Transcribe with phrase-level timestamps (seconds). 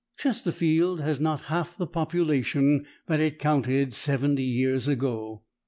[0.17, 5.43] Chesterfield has not half the population that it counted seventy years ago.